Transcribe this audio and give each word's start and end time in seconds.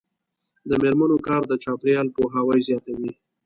د 0.69 0.71
میرمنو 0.81 1.17
کار 1.27 1.41
د 1.47 1.53
چاپیریال 1.63 2.07
پوهاوي 2.15 2.59
زیاتوي. 2.67 3.11